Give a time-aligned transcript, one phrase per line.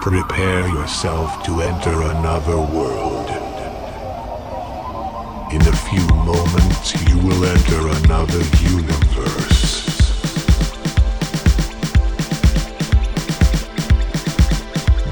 [0.00, 3.28] Prepare yourself to enter another world.
[5.52, 9.90] In a few moments, you will enter another universe.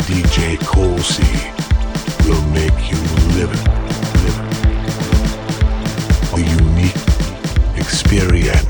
[0.09, 1.36] DJ Colsey
[2.27, 2.98] will make you
[3.36, 3.64] live it.
[4.25, 4.39] Live
[5.52, 6.34] it.
[6.34, 7.02] A unique
[7.77, 8.68] experience.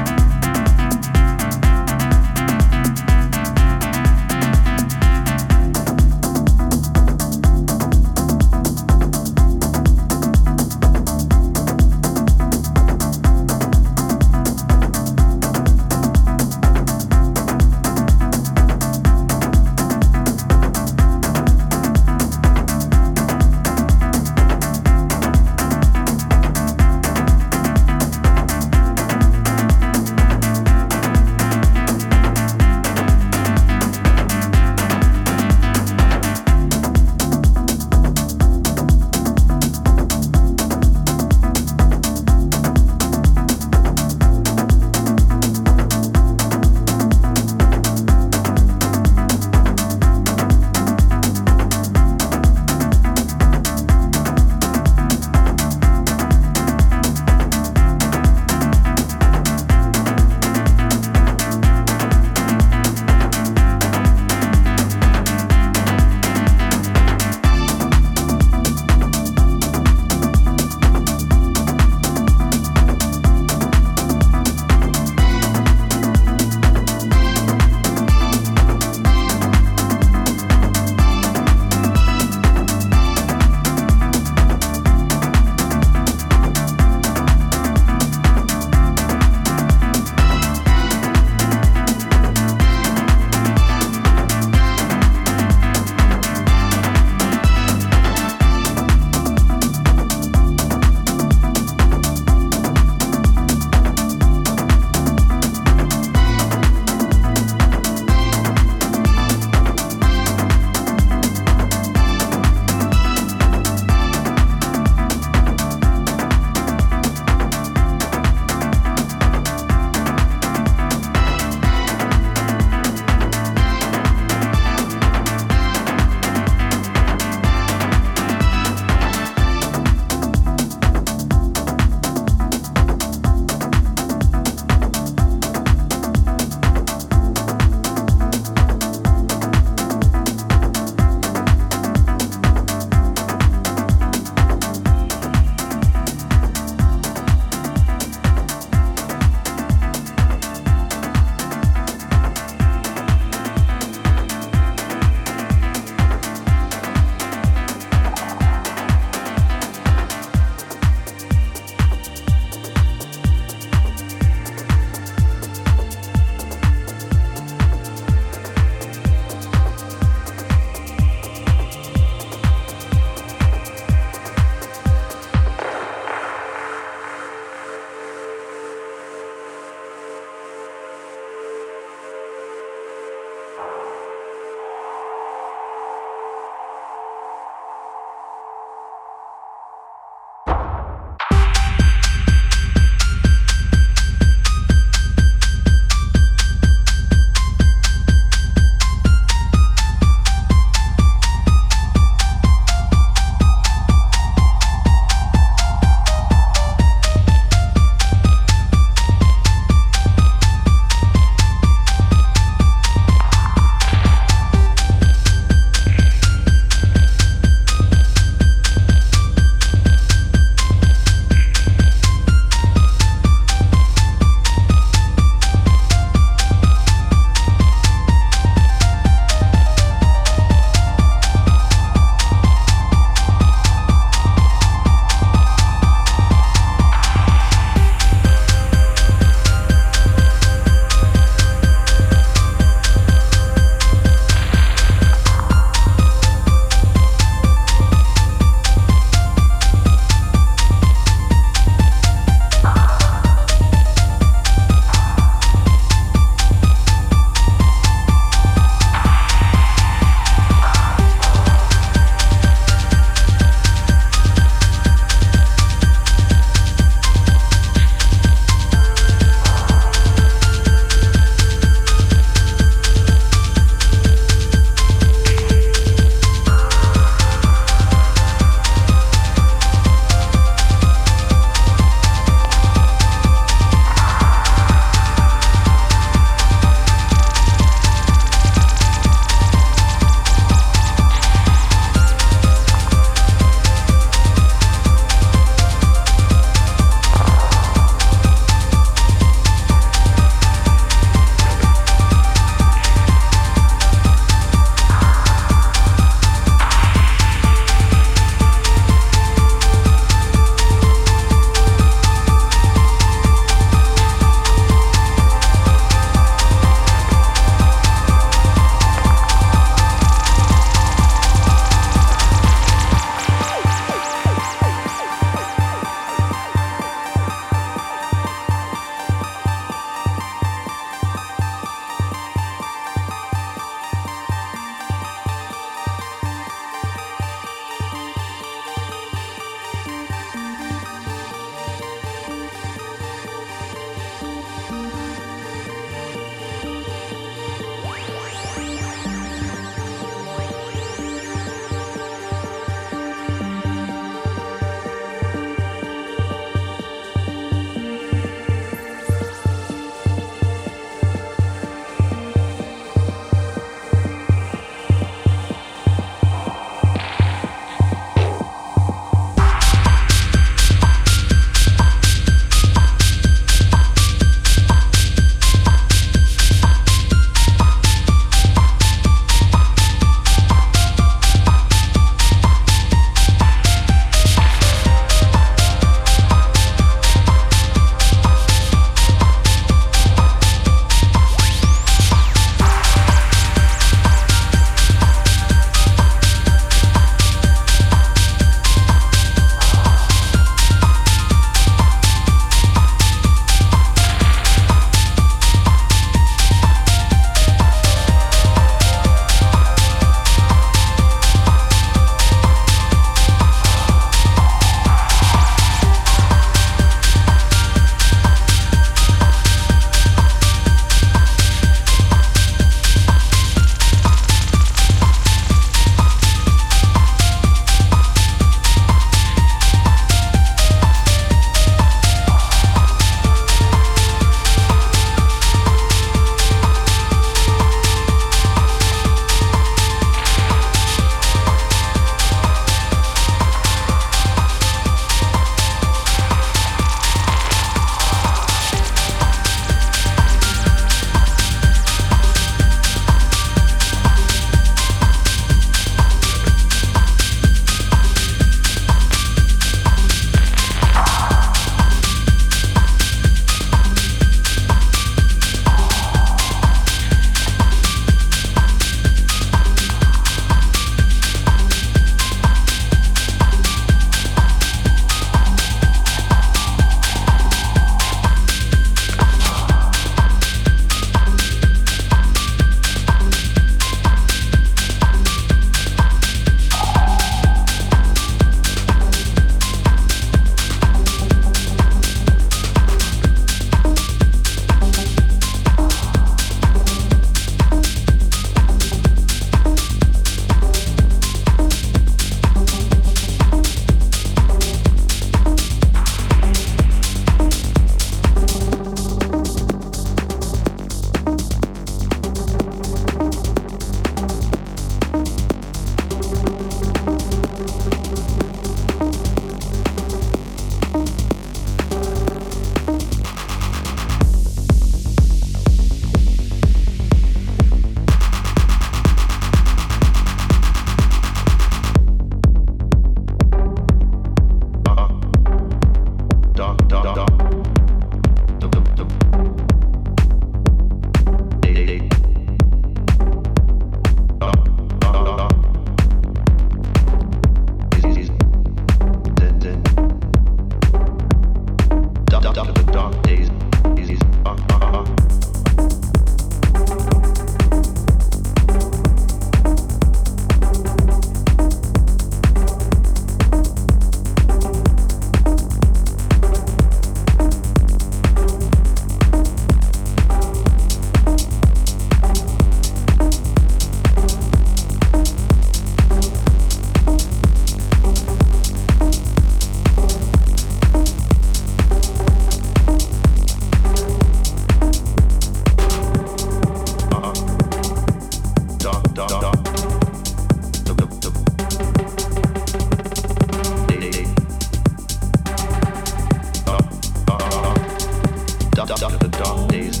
[598.90, 600.00] after the dark days,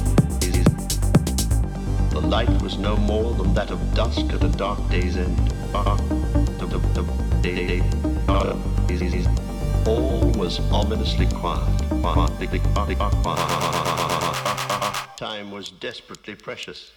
[2.10, 5.52] the light was no more than that of dusk at a dark day's end.
[9.86, 11.66] All was ominously quiet.
[15.16, 16.92] Time was desperately precious.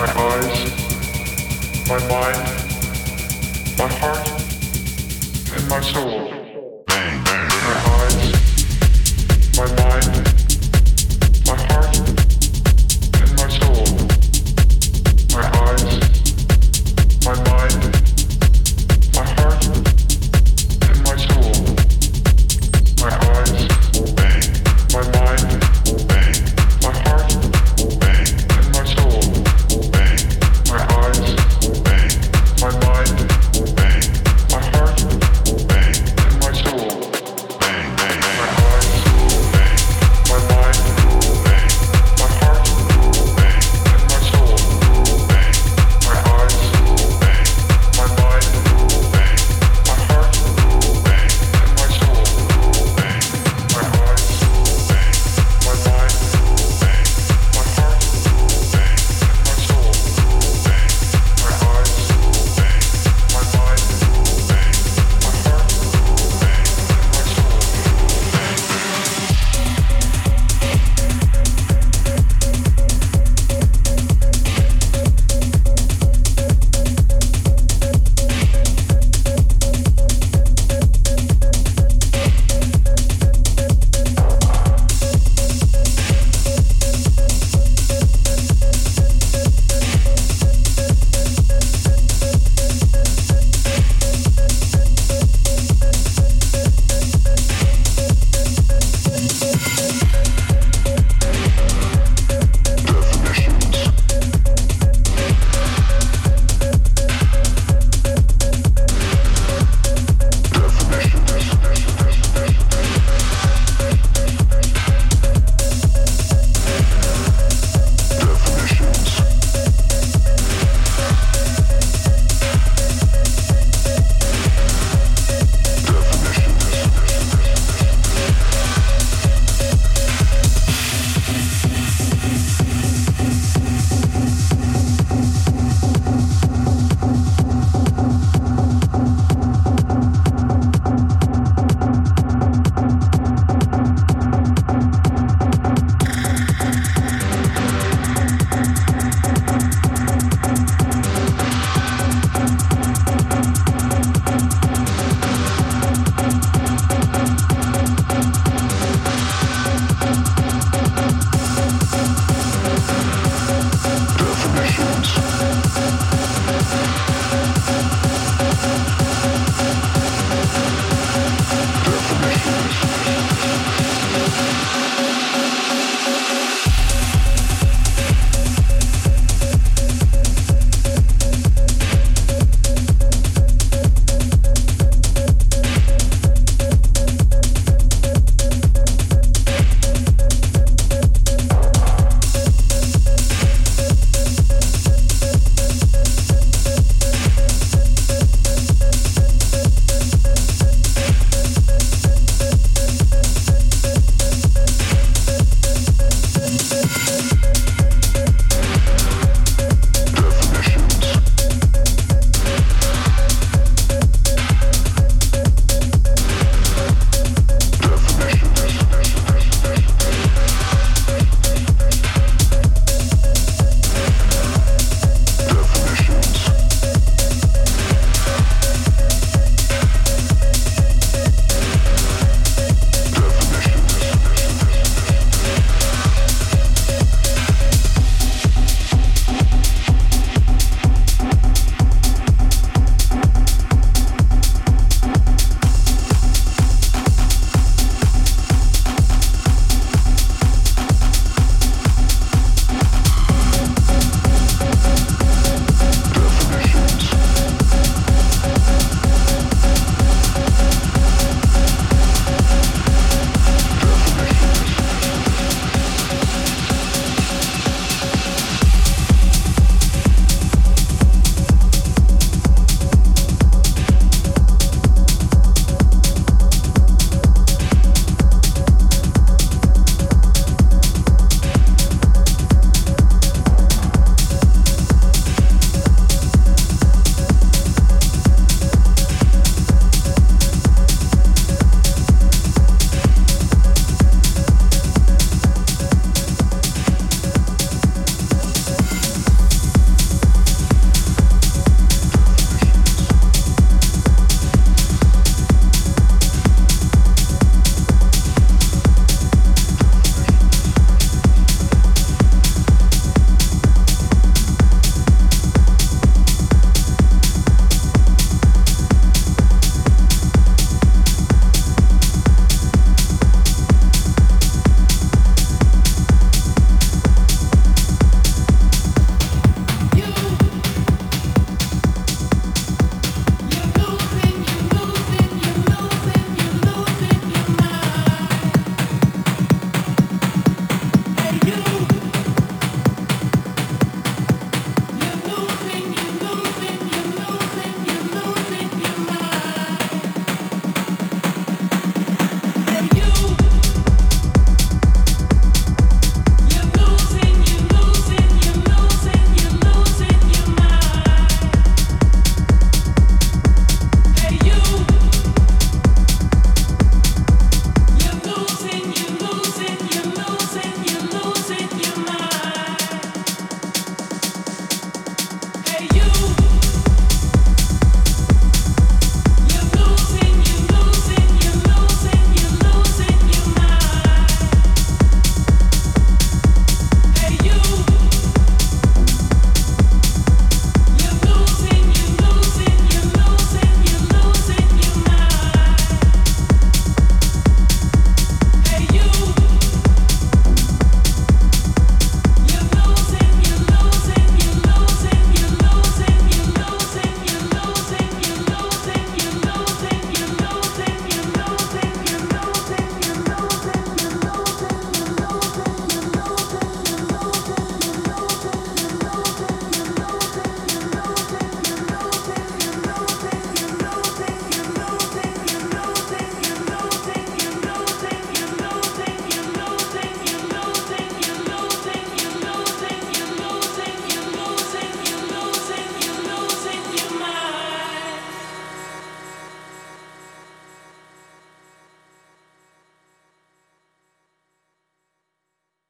[0.00, 0.58] My eyes,
[1.86, 2.38] my mind,
[3.76, 4.26] my heart,
[5.52, 6.29] and my soul.